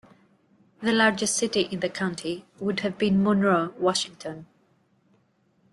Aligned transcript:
The 0.81 0.91
largest 0.93 1.35
city 1.35 1.61
in 1.71 1.79
the 1.81 1.87
county 1.87 2.47
would 2.59 2.79
have 2.79 2.97
been 2.97 3.21
Monroe, 3.21 3.71
Washington. 3.77 4.47